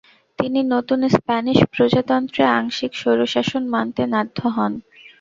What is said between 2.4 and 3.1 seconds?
আংশিক